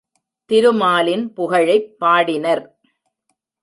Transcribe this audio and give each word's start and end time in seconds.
திருமாலின் 0.49 1.33
புகழைப் 1.33 1.95
பாடினர். 1.99 2.63